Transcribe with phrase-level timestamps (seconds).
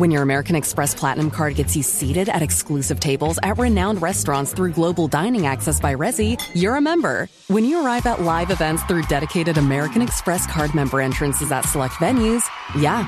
[0.00, 4.54] When your American Express Platinum Card gets you seated at exclusive tables at renowned restaurants
[4.54, 7.28] through global dining access by Resi, you're a member.
[7.48, 11.96] When you arrive at live events through dedicated American Express card member entrances at select
[11.96, 13.04] venues, yeah,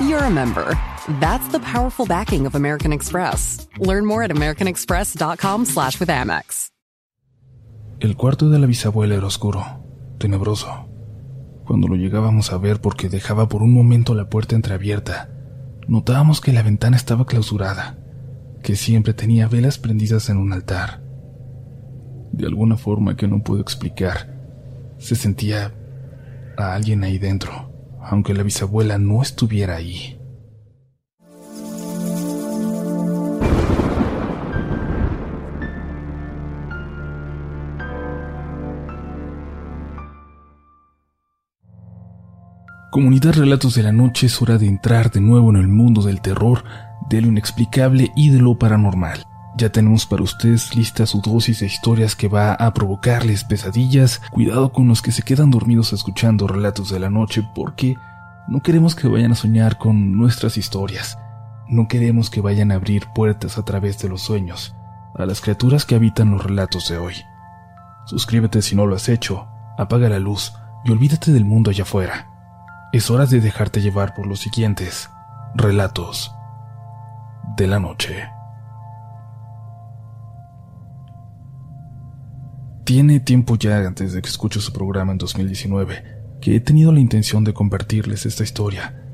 [0.00, 0.78] you're a member.
[1.18, 3.66] That's the powerful backing of American Express.
[3.78, 6.70] Learn more at americanexpress.com slash with Amex.
[7.98, 9.64] El cuarto de la bisabuela era oscuro,
[10.18, 10.68] tenebroso.
[11.66, 15.32] Cuando lo llegábamos a ver porque dejaba por un momento la puerta entreabierta,
[15.88, 17.98] notábamos que la ventana estaba clausurada,
[18.62, 21.02] que siempre tenía velas prendidas en un altar.
[22.32, 24.36] De alguna forma que no puedo explicar,
[24.98, 25.72] se sentía
[26.56, 30.15] a alguien ahí dentro, aunque la bisabuela no estuviera ahí.
[42.96, 46.22] Comunidad Relatos de la Noche es hora de entrar de nuevo en el mundo del
[46.22, 46.64] terror,
[47.10, 49.26] de lo inexplicable y de lo paranormal.
[49.58, 54.22] Ya tenemos para ustedes lista su dosis de historias que va a provocarles pesadillas.
[54.30, 57.96] Cuidado con los que se quedan dormidos escuchando Relatos de la Noche porque
[58.48, 61.18] no queremos que vayan a soñar con nuestras historias.
[61.68, 64.74] No queremos que vayan a abrir puertas a través de los sueños
[65.14, 67.16] a las criaturas que habitan los relatos de hoy.
[68.06, 70.54] Suscríbete si no lo has hecho, apaga la luz
[70.86, 72.32] y olvídate del mundo allá afuera.
[72.96, 75.10] Es hora de dejarte llevar por los siguientes
[75.54, 76.32] relatos
[77.58, 78.26] de la noche.
[82.86, 87.00] Tiene tiempo ya antes de que escucho su programa en 2019 que he tenido la
[87.00, 89.04] intención de compartirles esta historia.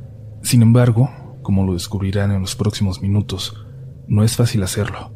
[0.44, 1.10] Sin embargo,
[1.42, 3.66] como lo descubrirán en los próximos minutos,
[4.06, 5.12] no es fácil hacerlo.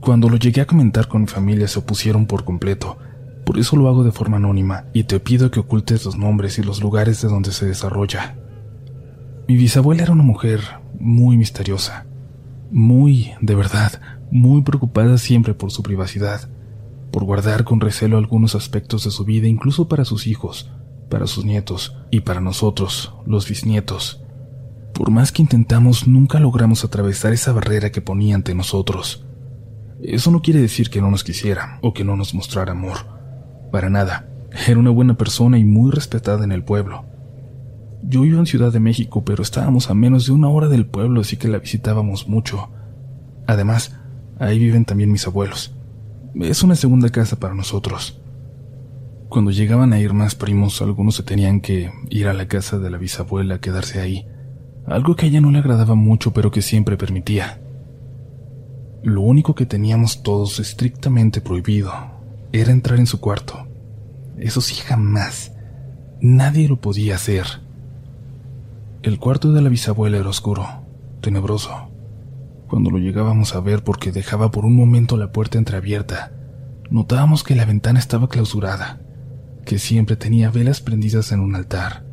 [0.00, 2.96] Cuando lo llegué a comentar con mi familia se opusieron por completo,
[3.44, 6.62] por eso lo hago de forma anónima y te pido que ocultes los nombres y
[6.62, 8.36] los lugares de donde se desarrolla.
[9.48, 10.60] Mi bisabuela era una mujer
[10.98, 12.06] muy misteriosa,
[12.70, 14.00] muy, de verdad,
[14.30, 16.48] muy preocupada siempre por su privacidad,
[17.10, 20.70] por guardar con recelo algunos aspectos de su vida incluso para sus hijos,
[21.10, 24.22] para sus nietos y para nosotros, los bisnietos.
[24.94, 29.26] Por más que intentamos, nunca logramos atravesar esa barrera que ponía ante nosotros.
[30.00, 33.21] Eso no quiere decir que no nos quisiera o que no nos mostrara amor
[33.72, 34.28] para nada.
[34.68, 37.04] Era una buena persona y muy respetada en el pueblo.
[38.04, 41.22] Yo vivo en Ciudad de México, pero estábamos a menos de una hora del pueblo,
[41.22, 42.68] así que la visitábamos mucho.
[43.46, 43.98] Además,
[44.38, 45.74] ahí viven también mis abuelos.
[46.34, 48.20] Es una segunda casa para nosotros.
[49.28, 52.90] Cuando llegaban a ir más primos, algunos se tenían que ir a la casa de
[52.90, 54.26] la bisabuela a quedarse ahí,
[54.86, 57.62] algo que a ella no le agradaba mucho, pero que siempre permitía.
[59.02, 62.21] Lo único que teníamos todos estrictamente prohibido
[62.52, 63.66] era entrar en su cuarto.
[64.38, 65.52] Eso sí, jamás.
[66.20, 67.46] Nadie lo podía hacer.
[69.02, 70.66] El cuarto de la bisabuela era oscuro,
[71.20, 71.90] tenebroso.
[72.68, 76.32] Cuando lo llegábamos a ver porque dejaba por un momento la puerta entreabierta,
[76.90, 79.00] notábamos que la ventana estaba clausurada,
[79.64, 82.04] que siempre tenía velas prendidas en un altar.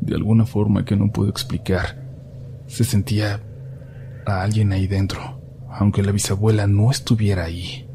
[0.00, 2.02] De alguna forma que no puedo explicar,
[2.66, 3.42] se sentía
[4.26, 5.40] a alguien ahí dentro,
[5.70, 7.87] aunque la bisabuela no estuviera ahí.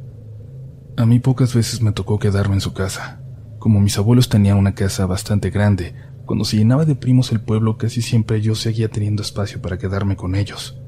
[0.95, 3.19] A mí pocas veces me tocó quedarme en su casa.
[3.57, 5.95] Como mis abuelos tenían una casa bastante grande,
[6.25, 10.15] cuando se llenaba de primos el pueblo casi siempre yo seguía teniendo espacio para quedarme
[10.15, 10.79] con ellos.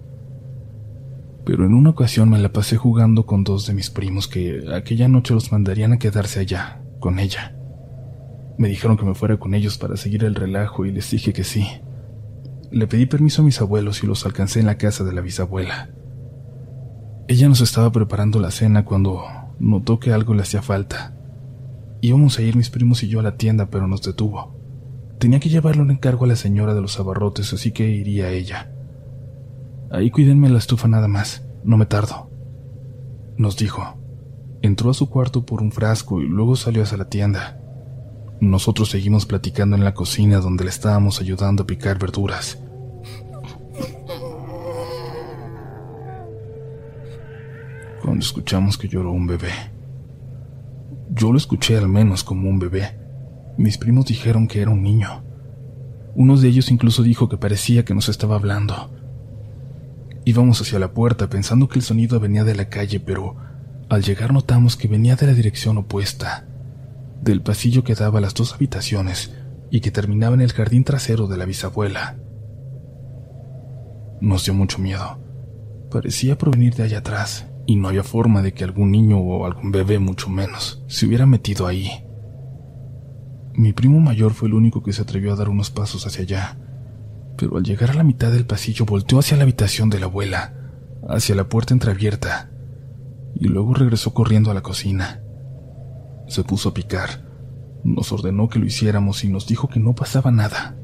[1.44, 5.08] Pero en una ocasión me la pasé jugando con dos de mis primos que aquella
[5.08, 7.56] noche los mandarían a quedarse allá, con ella.
[8.58, 11.44] Me dijeron que me fuera con ellos para seguir el relajo y les dije que
[11.44, 11.68] sí.
[12.72, 15.90] Le pedí permiso a mis abuelos y los alcancé en la casa de la bisabuela.
[17.28, 19.24] Ella nos estaba preparando la cena cuando
[19.60, 21.16] notó que algo le hacía falta.
[22.02, 24.56] Íbamos a ir mis primos y yo a la tienda, pero nos detuvo.
[25.20, 28.72] Tenía que llevarle un encargo a la señora de los abarrotes, así que iría ella.
[29.92, 32.30] Ahí cuídenme la estufa nada más, no me tardo.
[33.38, 33.98] Nos dijo.
[34.62, 37.60] Entró a su cuarto por un frasco y luego salió hacia la tienda.
[38.42, 42.60] Nosotros seguimos platicando en la cocina donde le estábamos ayudando a picar verduras.
[48.06, 49.50] Cuando escuchamos que lloró un bebé.
[51.10, 53.00] Yo lo escuché al menos como un bebé.
[53.58, 55.24] Mis primos dijeron que era un niño.
[56.14, 58.92] Uno de ellos incluso dijo que parecía que nos estaba hablando.
[60.24, 63.38] Íbamos hacia la puerta pensando que el sonido venía de la calle, pero
[63.90, 66.46] al llegar notamos que venía de la dirección opuesta,
[67.24, 69.34] del pasillo que daba a las dos habitaciones
[69.72, 72.18] y que terminaba en el jardín trasero de la bisabuela.
[74.22, 75.18] Nos dio mucho miedo.
[75.90, 79.72] Parecía provenir de allá atrás y no había forma de que algún niño o algún
[79.72, 81.90] bebé, mucho menos, se hubiera metido ahí.
[83.54, 86.58] Mi primo mayor fue el único que se atrevió a dar unos pasos hacia allá,
[87.38, 90.54] pero al llegar a la mitad del pasillo volteó hacia la habitación de la abuela,
[91.08, 92.52] hacia la puerta entreabierta,
[93.34, 95.22] y luego regresó corriendo a la cocina.
[96.28, 97.26] Se puso a picar,
[97.84, 100.76] nos ordenó que lo hiciéramos y nos dijo que no pasaba nada.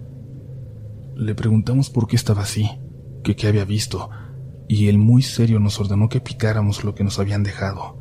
[1.16, 2.69] Le preguntamos por qué estaba así,
[3.24, 4.10] que qué había visto,
[4.72, 7.98] y él muy serio nos ordenó que picáramos lo que nos habían dejado,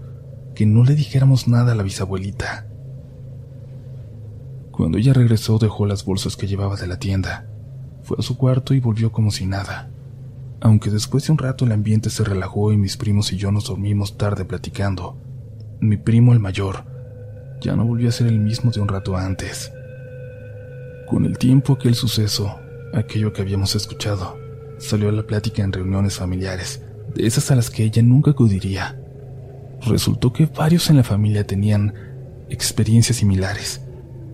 [0.55, 2.69] que no le dijéramos nada a la bisabuelita.
[4.71, 7.49] Cuando ella regresó dejó las bolsas que llevaba de la tienda,
[8.05, 9.91] fue a su cuarto y volvió como si nada.
[10.61, 13.65] Aunque después de un rato el ambiente se relajó y mis primos y yo nos
[13.65, 15.17] dormimos tarde platicando,
[15.81, 16.85] mi primo el mayor
[17.61, 19.73] ya no volvió a ser el mismo de un rato antes.
[21.09, 22.61] Con el tiempo aquel suceso,
[22.95, 24.40] aquello que habíamos escuchado,
[24.81, 26.83] salió a la plática en reuniones familiares,
[27.15, 29.01] de esas a las que ella nunca acudiría.
[29.83, 31.95] Resultó que varios en la familia tenían
[32.49, 33.83] experiencias similares.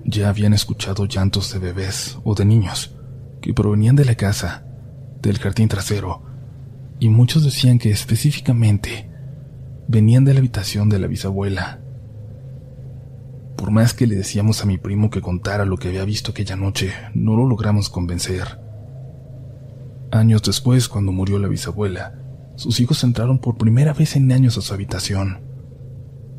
[0.05, 2.95] Ya habían escuchado llantos de bebés o de niños
[3.41, 4.65] que provenían de la casa,
[5.21, 6.23] del jardín trasero,
[6.99, 9.11] y muchos decían que específicamente
[9.89, 11.81] venían de la habitación de la bisabuela.
[13.57, 16.57] Por más que le decíamos a mi primo que contara lo que había visto aquella
[16.57, 18.66] noche, no lo logramos convencer.
[20.17, 22.19] Años después, cuando murió la bisabuela,
[22.57, 25.41] sus hijos entraron por primera vez en años a su habitación.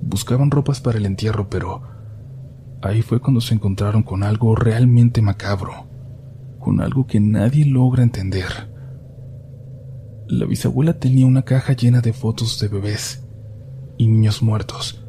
[0.01, 1.83] Buscaban ropas para el entierro, pero
[2.81, 5.87] ahí fue cuando se encontraron con algo realmente macabro,
[6.59, 8.71] con algo que nadie logra entender.
[10.27, 13.25] La bisabuela tenía una caja llena de fotos de bebés
[13.97, 15.03] y niños muertos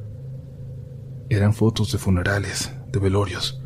[1.30, 3.60] eran fotos de funerales, de velorios.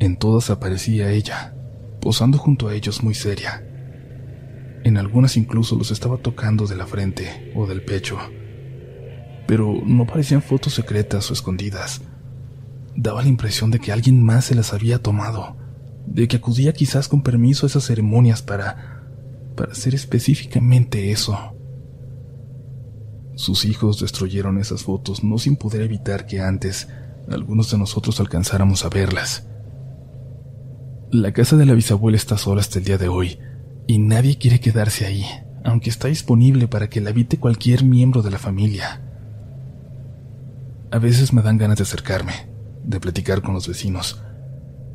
[0.00, 1.54] En todas aparecía ella,
[2.00, 3.65] posando junto a ellos muy seria.
[4.86, 8.18] En algunas incluso los estaba tocando de la frente o del pecho.
[9.48, 12.02] Pero no parecían fotos secretas o escondidas.
[12.94, 15.56] Daba la impresión de que alguien más se las había tomado,
[16.06, 19.02] de que acudía quizás con permiso a esas ceremonias para...
[19.56, 21.36] para hacer específicamente eso.
[23.34, 26.86] Sus hijos destruyeron esas fotos no sin poder evitar que antes
[27.28, 29.48] algunos de nosotros alcanzáramos a verlas.
[31.10, 33.36] La casa de la bisabuela está sola hasta el día de hoy
[33.86, 35.24] y nadie quiere quedarse ahí,
[35.64, 39.02] aunque está disponible para que la habite cualquier miembro de la familia.
[40.90, 42.32] A veces me dan ganas de acercarme,
[42.84, 44.22] de platicar con los vecinos,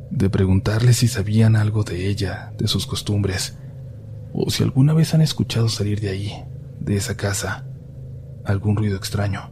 [0.10, 3.58] de preguntarles si sabían algo de ella, de sus costumbres,
[4.34, 6.44] o si alguna vez han escuchado salir de ahí,
[6.80, 7.66] de esa casa
[8.46, 9.52] algún ruido extraño,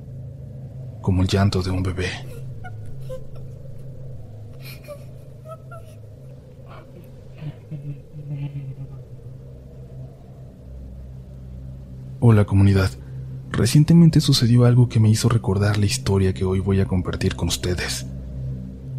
[1.01, 2.09] como el llanto de un bebé.
[12.21, 12.92] Hola comunidad,
[13.50, 17.48] recientemente sucedió algo que me hizo recordar la historia que hoy voy a compartir con
[17.48, 18.07] ustedes.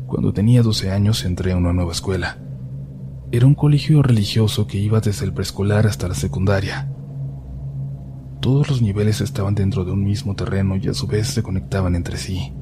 [0.06, 2.38] Cuando tenía 12 años entré a una nueva escuela.
[3.30, 6.90] Era un colegio religioso que iba desde el preescolar hasta la secundaria.
[8.40, 11.96] Todos los niveles estaban dentro de un mismo terreno y a su vez se conectaban
[11.96, 12.54] entre sí.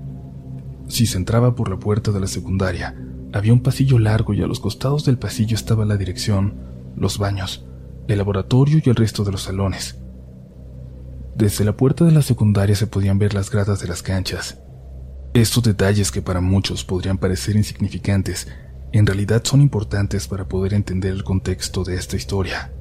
[0.89, 2.97] Si se entraba por la puerta de la secundaria,
[3.33, 6.55] había un pasillo largo y a los costados del pasillo estaba la dirección,
[6.97, 7.65] los baños,
[8.09, 10.01] el laboratorio y el resto de los salones.
[11.39, 14.59] Desde la puerta de la secundaria se podían ver las gradas de las canchas.
[15.35, 18.49] Estos detalles que para muchos podrían parecer insignificantes,
[18.91, 22.73] en realidad son importantes para poder entender el contexto de esta historia.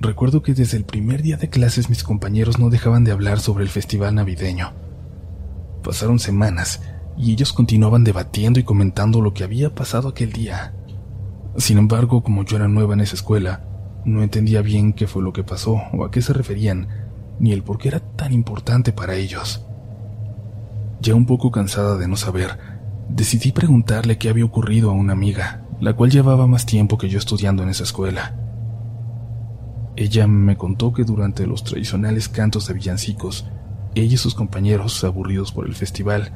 [0.00, 3.64] Recuerdo que desde el primer día de clases mis compañeros no dejaban de hablar sobre
[3.64, 4.72] el festival navideño.
[5.82, 6.80] Pasaron semanas
[7.18, 10.74] y ellos continuaban debatiendo y comentando lo que había pasado aquel día.
[11.58, 13.68] Sin embargo, como yo era nueva en esa escuela,
[14.04, 16.88] no entendía bien qué fue lo que pasó o a qué se referían,
[17.38, 19.64] ni el por qué era tan importante para ellos.
[21.00, 22.58] Ya un poco cansada de no saber,
[23.08, 27.18] decidí preguntarle qué había ocurrido a una amiga, la cual llevaba más tiempo que yo
[27.18, 28.36] estudiando en esa escuela.
[29.96, 33.46] Ella me contó que durante los tradicionales cantos de villancicos,
[33.94, 36.32] ella y sus compañeros, aburridos por el festival,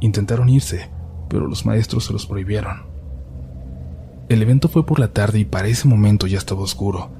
[0.00, 0.90] intentaron irse,
[1.28, 2.90] pero los maestros se los prohibieron.
[4.28, 7.10] El evento fue por la tarde y para ese momento ya estaba oscuro.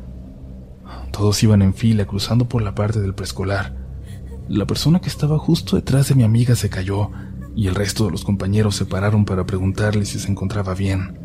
[1.12, 3.76] Todos iban en fila cruzando por la parte del preescolar.
[4.48, 7.10] La persona que estaba justo detrás de mi amiga se cayó
[7.54, 11.20] y el resto de los compañeros se pararon para preguntarle si se encontraba bien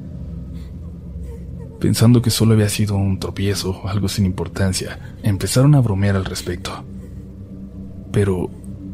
[1.85, 6.25] pensando que solo había sido un tropiezo o algo sin importancia, empezaron a bromear al
[6.25, 6.83] respecto.
[8.11, 8.49] Pero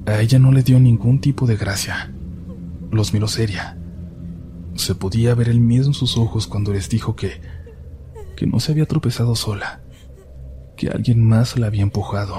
[0.05, 2.12] a ella no le dio ningún tipo de gracia.
[2.91, 3.77] Los miró seria.
[4.75, 7.39] Se podía ver el miedo en sus ojos cuando les dijo que
[8.36, 9.80] que no se había tropezado sola,
[10.81, 12.38] que alguien más la había empujado.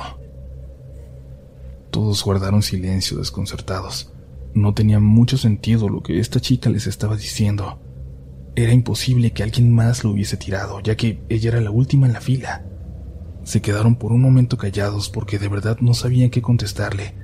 [1.92, 4.12] Todos guardaron silencio desconcertados.
[4.52, 7.80] No tenía mucho sentido lo que esta chica les estaba diciendo.
[8.56, 12.14] Era imposible que alguien más lo hubiese tirado, ya que ella era la última en
[12.14, 12.64] la fila.
[13.44, 17.14] Se quedaron por un momento callados porque de verdad no sabían qué contestarle.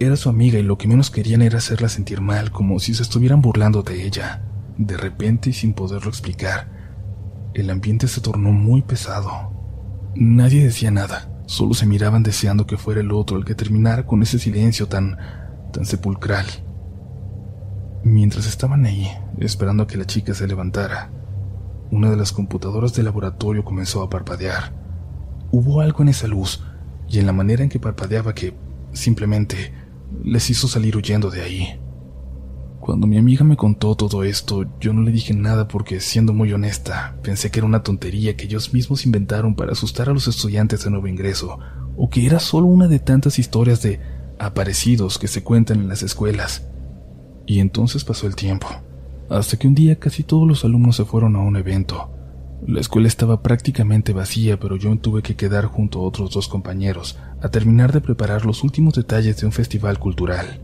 [0.00, 3.04] Era su amiga y lo que menos querían era hacerla sentir mal, como si se
[3.04, 4.44] estuvieran burlando de ella.
[4.76, 9.51] De repente y sin poderlo explicar, el ambiente se tornó muy pesado.
[10.14, 14.22] Nadie decía nada, solo se miraban deseando que fuera el otro el que terminara con
[14.22, 15.16] ese silencio tan,
[15.72, 16.46] tan sepulcral.
[18.04, 21.10] Mientras estaban ahí, esperando a que la chica se levantara,
[21.90, 24.72] una de las computadoras del laboratorio comenzó a parpadear.
[25.50, 26.62] Hubo algo en esa luz
[27.08, 28.54] y en la manera en que parpadeaba que
[28.92, 29.72] simplemente
[30.24, 31.80] les hizo salir huyendo de ahí.
[32.82, 36.52] Cuando mi amiga me contó todo esto, yo no le dije nada porque, siendo muy
[36.52, 40.82] honesta, pensé que era una tontería que ellos mismos inventaron para asustar a los estudiantes
[40.82, 41.60] de nuevo ingreso,
[41.96, 44.00] o que era solo una de tantas historias de
[44.40, 46.66] aparecidos que se cuentan en las escuelas.
[47.46, 48.66] Y entonces pasó el tiempo,
[49.30, 52.10] hasta que un día casi todos los alumnos se fueron a un evento.
[52.66, 57.16] La escuela estaba prácticamente vacía, pero yo tuve que quedar junto a otros dos compañeros
[57.42, 60.60] a terminar de preparar los últimos detalles de un festival cultural.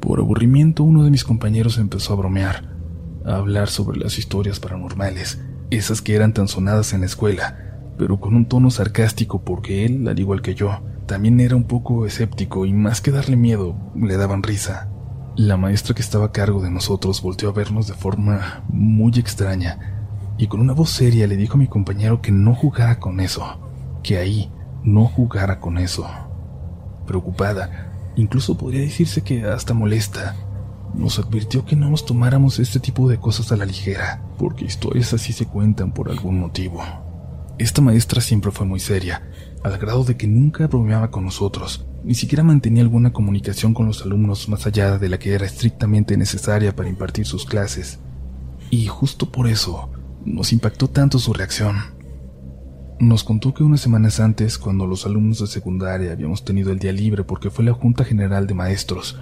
[0.00, 2.76] Por aburrimiento, uno de mis compañeros empezó a bromear,
[3.24, 5.40] a hablar sobre las historias paranormales,
[5.70, 10.06] esas que eran tan sonadas en la escuela, pero con un tono sarcástico porque él,
[10.06, 14.16] al igual que yo, también era un poco escéptico y más que darle miedo, le
[14.16, 14.88] daban risa.
[15.36, 19.98] La maestra que estaba a cargo de nosotros volteó a vernos de forma muy extraña
[20.38, 23.58] y con una voz seria le dijo a mi compañero que no jugara con eso,
[24.02, 24.50] que ahí
[24.84, 26.06] no jugara con eso.
[27.06, 27.87] Preocupada,
[28.18, 30.36] incluso podría decirse que hasta molesta,
[30.94, 35.12] nos advirtió que no nos tomáramos este tipo de cosas a la ligera, porque historias
[35.14, 36.82] así se cuentan por algún motivo.
[37.58, 39.30] Esta maestra siempre fue muy seria,
[39.62, 44.02] al grado de que nunca bromeaba con nosotros, ni siquiera mantenía alguna comunicación con los
[44.02, 47.98] alumnos más allá de la que era estrictamente necesaria para impartir sus clases.
[48.70, 49.90] Y justo por eso,
[50.24, 51.97] nos impactó tanto su reacción.
[53.00, 56.92] Nos contó que unas semanas antes, cuando los alumnos de secundaria habíamos tenido el día
[56.92, 59.16] libre porque fue la Junta General de Maestros,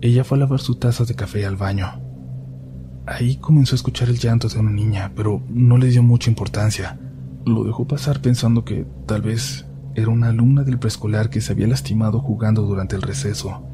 [0.00, 1.86] ella fue a lavar su taza de café al baño.
[3.06, 7.00] Ahí comenzó a escuchar el llanto de una niña, pero no le dio mucha importancia.
[7.44, 11.66] Lo dejó pasar pensando que tal vez era una alumna del preescolar que se había
[11.66, 13.66] lastimado jugando durante el receso.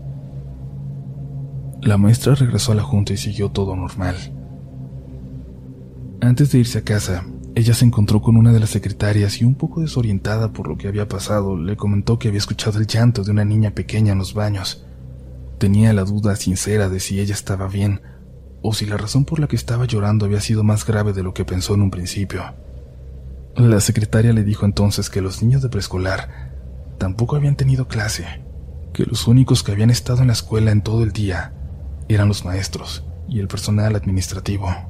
[1.83, 4.17] La maestra regresó a la junta y siguió todo normal.
[6.23, 9.55] Antes de irse a casa, ella se encontró con una de las secretarias y un
[9.55, 13.33] poco desorientada por lo que había pasado, le comentó que había escuchado el llanto de
[13.33, 14.85] una niña pequeña en los baños.
[15.59, 18.01] Tenía la duda sincera de si ella estaba bien
[18.63, 21.35] o si la razón por la que estaba llorando había sido más grave de lo
[21.35, 22.43] que pensó en un principio.
[23.57, 26.53] La secretaria le dijo entonces que los niños de preescolar
[26.99, 28.27] tampoco habían tenido clase,
[28.93, 31.53] que los únicos que habían estado en la escuela en todo el día
[32.09, 34.90] eran los maestros y el personal administrativo.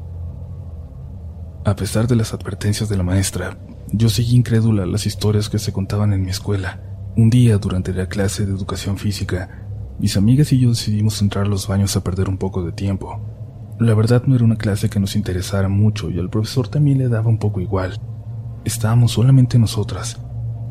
[1.70, 3.56] A pesar de las advertencias de la maestra,
[3.92, 6.80] yo seguí incrédula las historias que se contaban en mi escuela.
[7.16, 9.68] Un día, durante la clase de educación física,
[10.00, 13.20] mis amigas y yo decidimos entrar a los baños a perder un poco de tiempo.
[13.78, 17.08] La verdad no era una clase que nos interesara mucho y al profesor también le
[17.08, 18.00] daba un poco igual.
[18.64, 20.18] Estábamos solamente nosotras.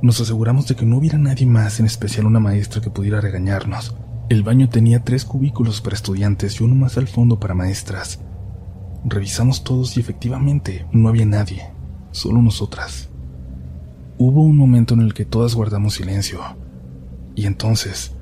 [0.02, 3.96] Nos aseguramos de que no hubiera nadie más, en especial una maestra que pudiera regañarnos.
[4.28, 8.20] El baño tenía tres cubículos para estudiantes y uno más al fondo para maestras.
[9.06, 11.64] Revisamos todos y efectivamente no había nadie,
[12.12, 13.10] solo nosotras.
[14.18, 16.42] Hubo un momento en el que todas guardamos silencio.
[17.36, 18.14] Y entonces...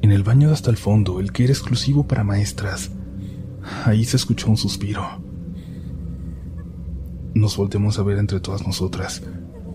[0.00, 2.90] En el baño de hasta el fondo, el que era exclusivo para maestras,
[3.84, 5.06] ahí se escuchó un suspiro.
[7.34, 9.22] Nos volteamos a ver entre todas nosotras.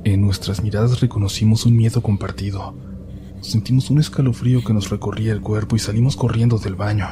[0.04, 2.76] En nuestras miradas reconocimos un miedo compartido
[3.42, 7.08] sentimos un escalofrío que nos recorría el cuerpo y salimos corriendo del baño.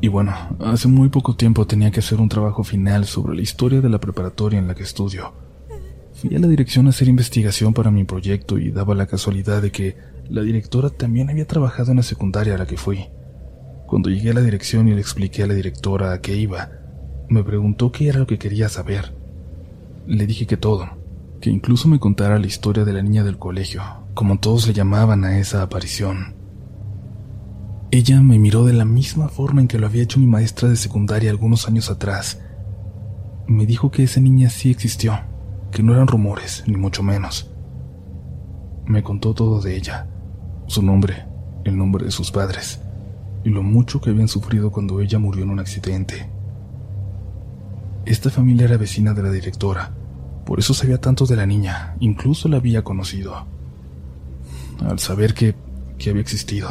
[0.00, 3.80] Y bueno, hace muy poco tiempo tenía que hacer un trabajo final sobre la historia
[3.80, 5.32] de la preparatoria en la que estudio.
[6.14, 9.72] Fui a la dirección a hacer investigación para mi proyecto y daba la casualidad de
[9.72, 9.96] que
[10.28, 13.06] la directora también había trabajado en la secundaria a la que fui.
[13.86, 16.70] Cuando llegué a la dirección y le expliqué a la directora a qué iba,
[17.28, 19.14] me preguntó qué era lo que quería saber.
[20.06, 20.97] Le dije que todo,
[21.40, 23.82] que incluso me contara la historia de la niña del colegio,
[24.14, 26.34] como todos le llamaban a esa aparición.
[27.90, 30.76] Ella me miró de la misma forma en que lo había hecho mi maestra de
[30.76, 32.40] secundaria algunos años atrás.
[33.46, 35.18] Me dijo que esa niña sí existió,
[35.70, 37.50] que no eran rumores, ni mucho menos.
[38.84, 40.06] Me contó todo de ella,
[40.66, 41.26] su nombre,
[41.64, 42.80] el nombre de sus padres,
[43.44, 46.28] y lo mucho que habían sufrido cuando ella murió en un accidente.
[48.04, 49.94] Esta familia era vecina de la directora,
[50.48, 53.46] Por eso sabía tanto de la niña, incluso la había conocido.
[54.80, 55.54] Al saber que,
[55.98, 56.70] que había existido,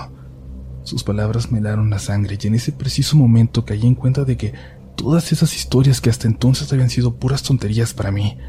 [0.82, 4.36] sus palabras me helaron la sangre y en ese preciso momento caí en cuenta de
[4.36, 4.54] que
[4.96, 8.40] todas esas historias que hasta entonces habían sido puras tonterías para mí,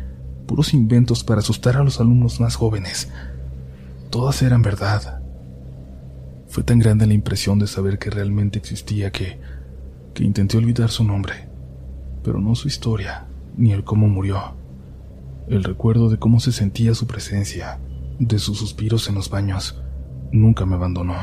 [0.47, 3.11] puros inventos para asustar a los alumnos más jóvenes,
[4.08, 5.20] todas eran verdad.
[6.49, 9.38] Fue tan grande la impresión de saber que realmente existía que,
[10.14, 11.50] que intenté olvidar su nombre,
[12.25, 13.26] pero no su historia,
[13.58, 14.58] ni el cómo murió.
[15.49, 17.81] El recuerdo de cómo se sentía su presencia,
[18.19, 19.81] de sus suspiros en los baños,
[20.31, 21.14] nunca me abandonó.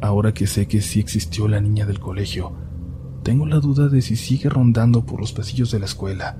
[0.00, 2.52] Ahora que sé que sí existió la niña del colegio,
[3.22, 6.38] tengo la duda de si sigue rondando por los pasillos de la escuela,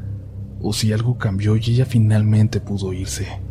[0.63, 3.43] o si algo cambió y ella finalmente pudo irse.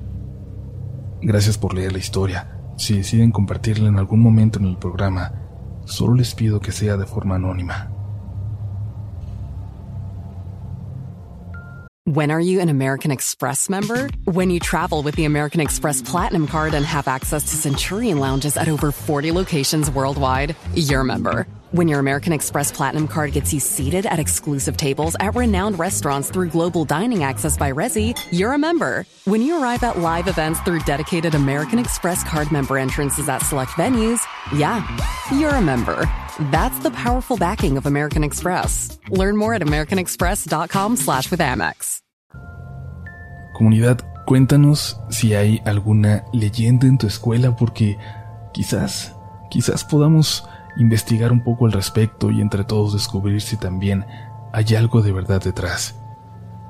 [1.21, 2.59] Gracias por leer la historia.
[2.77, 5.33] Si deciden compartirla en algún momento en el programa,
[5.85, 7.92] solo les pido que sea de forma anónima.
[12.05, 14.09] When are you an American Express member?
[14.25, 18.57] When you travel with the American Express Platinum Card and have access to Centurion lounges
[18.57, 21.47] at over 40 locations worldwide, you're a member.
[21.71, 26.29] When your American Express Platinum Card gets you seated at exclusive tables at renowned restaurants
[26.29, 29.05] through global dining access by Resi, you're a member.
[29.23, 33.71] When you arrive at live events through dedicated American Express Card member entrances at select
[33.71, 34.19] venues,
[34.53, 34.85] yeah,
[35.31, 36.05] you're a member.
[36.51, 38.99] That's the powerful backing of American Express.
[39.09, 41.99] Learn more at americanexpress.com slash with Amex.
[43.53, 47.99] Comunidad, cuéntanos si hay alguna leyenda en tu escuela porque
[48.51, 49.15] quizás,
[49.51, 50.43] quizás podamos
[50.77, 54.05] investigar un poco al respecto y entre todos descubrir si también
[54.51, 55.95] hay algo de verdad detrás.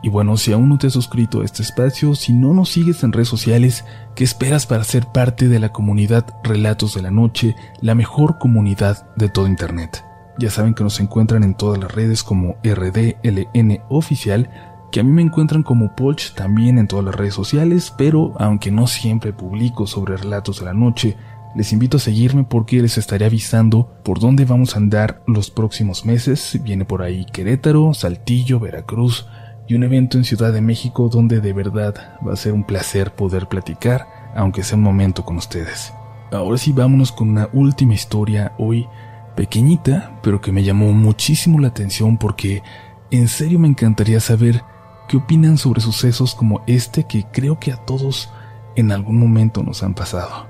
[0.03, 3.03] Y bueno, si aún no te has suscrito a este espacio, si no nos sigues
[3.03, 7.55] en redes sociales, ¿qué esperas para ser parte de la comunidad Relatos de la Noche,
[7.79, 10.03] la mejor comunidad de todo Internet?
[10.37, 14.49] Ya saben que nos encuentran en todas las redes como RDLN Oficial,
[14.91, 18.71] que a mí me encuentran como Polch también en todas las redes sociales, pero aunque
[18.71, 21.15] no siempre publico sobre Relatos de la Noche,
[21.55, 26.03] les invito a seguirme porque les estaré avisando por dónde vamos a andar los próximos
[26.03, 26.59] meses.
[26.61, 29.27] Viene por ahí Querétaro, Saltillo, Veracruz,
[29.67, 33.13] y un evento en Ciudad de México donde de verdad va a ser un placer
[33.13, 35.93] poder platicar, aunque sea un momento con ustedes.
[36.31, 38.87] Ahora sí vámonos con una última historia hoy,
[39.35, 42.63] pequeñita, pero que me llamó muchísimo la atención porque
[43.11, 44.63] en serio me encantaría saber
[45.07, 48.31] qué opinan sobre sucesos como este que creo que a todos
[48.75, 50.47] en algún momento nos han pasado.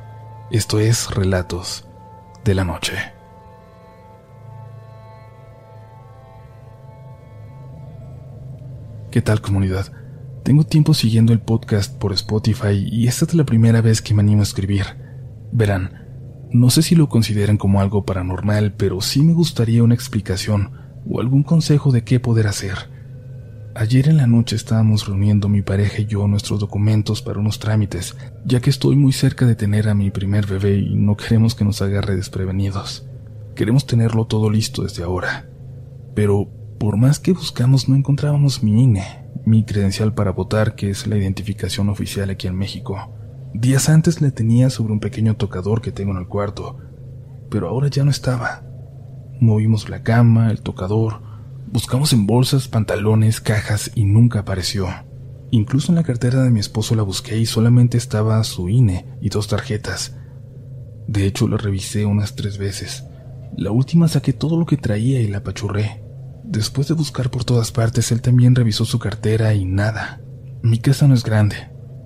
[0.49, 1.85] Esto es Relatos
[2.43, 3.12] de la Noche.
[9.13, 9.93] ¿Qué tal comunidad?
[10.43, 14.23] Tengo tiempo siguiendo el podcast por Spotify y esta es la primera vez que me
[14.23, 14.85] animo a escribir.
[15.51, 20.71] Verán, no sé si lo consideran como algo paranormal, pero sí me gustaría una explicación
[21.07, 22.73] o algún consejo de qué poder hacer.
[23.75, 28.15] Ayer en la noche estábamos reuniendo mi pareja y yo nuestros documentos para unos trámites,
[28.45, 31.65] ya que estoy muy cerca de tener a mi primer bebé y no queremos que
[31.65, 33.05] nos agarre desprevenidos.
[33.55, 35.47] Queremos tenerlo todo listo desde ahora.
[36.15, 39.05] Pero por más que buscamos no encontrábamos mi INE,
[39.45, 43.15] mi credencial para votar, que es la identificación oficial aquí en México.
[43.53, 46.79] Días antes la tenía sobre un pequeño tocador que tengo en el cuarto,
[47.49, 48.65] pero ahora ya no estaba.
[49.39, 51.21] Movimos la cama, el tocador,
[51.71, 54.89] buscamos en bolsas, pantalones, cajas y nunca apareció.
[55.51, 59.29] Incluso en la cartera de mi esposo la busqué y solamente estaba su INE y
[59.29, 60.17] dos tarjetas.
[61.07, 63.05] De hecho, la revisé unas tres veces.
[63.55, 66.03] La última saqué todo lo que traía y la apachurré.
[66.43, 70.21] Después de buscar por todas partes, él también revisó su cartera y nada.
[70.61, 71.55] Mi casa no es grande,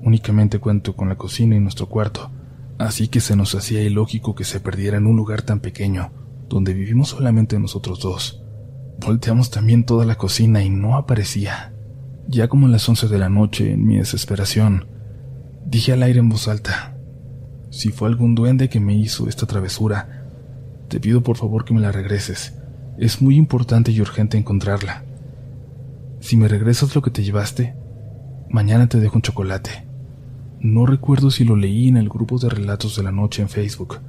[0.03, 2.31] únicamente cuento con la cocina y nuestro cuarto,
[2.77, 6.11] así que se nos hacía ilógico que se perdiera en un lugar tan pequeño,
[6.49, 8.43] donde vivimos solamente nosotros dos.
[8.99, 11.73] Volteamos también toda la cocina y no aparecía.
[12.27, 14.87] Ya como a las once de la noche, en mi desesperación,
[15.65, 16.97] dije al aire en voz alta,
[17.69, 20.25] si fue algún duende que me hizo esta travesura,
[20.89, 22.53] te pido por favor que me la regreses.
[22.97, 25.03] Es muy importante y urgente encontrarla.
[26.19, 27.75] Si me regresas lo que te llevaste,
[28.49, 29.87] mañana te dejo un chocolate.
[30.59, 33.99] No recuerdo si lo leí en el grupo de relatos de la noche en Facebook,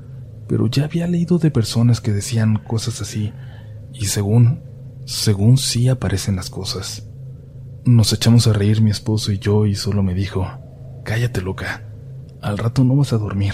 [0.49, 3.33] pero ya había leído de personas que decían cosas así,
[3.93, 4.63] y según,
[5.05, 7.07] según sí aparecen las cosas.
[7.85, 10.47] Nos echamos a reír mi esposo y yo y solo me dijo,
[11.05, 11.85] cállate loca,
[12.41, 13.53] al rato no vas a dormir.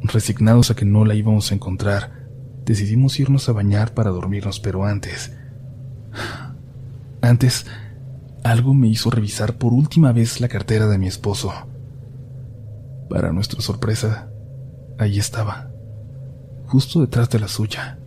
[0.00, 2.23] Resignados a que no la íbamos a encontrar,
[2.64, 5.32] decidimos irnos a bañar para dormirnos, pero antes...
[7.20, 7.66] Antes,
[8.42, 11.52] algo me hizo revisar por última vez la cartera de mi esposo.
[13.08, 14.28] Para nuestra sorpresa,
[14.98, 15.70] ahí estaba,
[16.66, 17.98] justo detrás de la suya.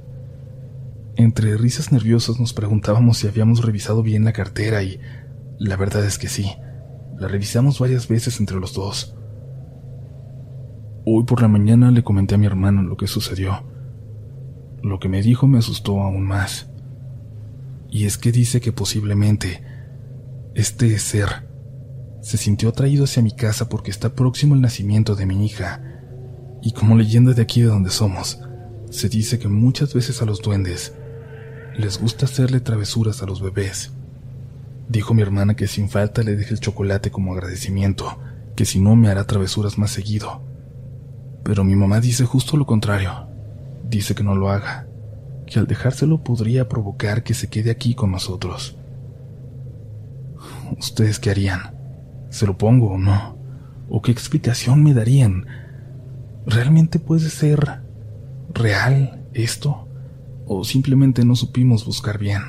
[1.15, 4.99] Entre risas nerviosas nos preguntábamos si habíamos revisado bien la cartera y
[5.57, 6.51] la verdad es que sí,
[7.17, 9.15] la revisamos varias veces entre los dos.
[11.05, 13.63] Hoy por la mañana le comenté a mi hermano lo que sucedió.
[14.81, 16.67] Lo que me dijo me asustó aún más.
[17.89, 19.63] Y es que dice que posiblemente
[20.53, 21.47] este ser
[22.21, 25.81] se sintió atraído hacia mi casa porque está próximo el nacimiento de mi hija.
[26.61, 28.39] Y como leyenda de aquí de donde somos,
[28.89, 30.93] se dice que muchas veces a los duendes
[31.77, 33.91] les gusta hacerle travesuras a los bebés.
[34.89, 38.17] Dijo mi hermana que sin falta le deje el chocolate como agradecimiento,
[38.55, 40.41] que si no me hará travesuras más seguido.
[41.43, 43.26] Pero mi mamá dice justo lo contrario.
[43.89, 44.87] Dice que no lo haga,
[45.45, 48.77] que al dejárselo podría provocar que se quede aquí con nosotros.
[50.77, 51.75] ¿Ustedes qué harían?
[52.29, 53.37] ¿Se lo pongo o no?
[53.89, 55.45] ¿O qué explicación me darían?
[56.45, 57.81] ¿Realmente puede ser
[58.53, 59.87] real esto?
[60.45, 62.41] ¿O simplemente no supimos buscar bien?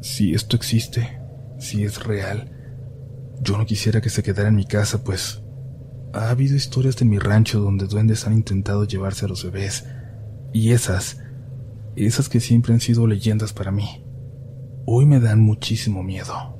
[0.00, 1.20] Si esto existe,
[1.58, 2.50] si es real,
[3.42, 5.42] yo no quisiera que se quedara en mi casa, pues
[6.16, 9.84] ha habido historias de mi rancho donde duendes han intentado llevarse a los bebés,
[10.52, 11.18] y esas,
[11.94, 14.04] esas que siempre han sido leyendas para mí,
[14.86, 16.54] hoy me dan muchísimo miedo.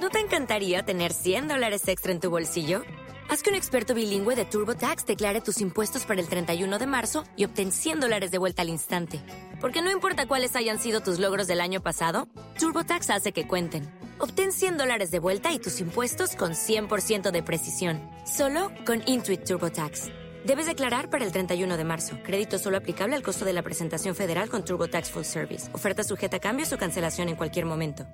[0.00, 2.82] ¿No te encantaría tener 100 dólares extra en tu bolsillo?
[3.28, 7.24] Haz que un experto bilingüe de TurboTax declare tus impuestos para el 31 de marzo
[7.36, 9.20] y obtén 100 dólares de vuelta al instante.
[9.60, 13.90] Porque no importa cuáles hayan sido tus logros del año pasado, TurboTax hace que cuenten.
[14.18, 19.44] Obtén 100 dólares de vuelta y tus impuestos con 100% de precisión, solo con Intuit
[19.44, 20.04] TurboTax.
[20.46, 22.16] Debes declarar para el 31 de marzo.
[22.22, 25.68] Crédito solo aplicable al costo de la presentación federal con TurboTax Full Service.
[25.74, 28.06] Oferta sujeta a cambios o cancelación en cualquier momento.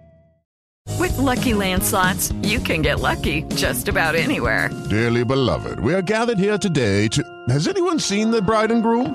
[0.98, 4.70] With lucky landslots, you can get lucky just about anywhere.
[4.88, 7.22] Dearly beloved, we are gathered here today to.
[7.48, 9.14] Has anyone seen the bride and groom?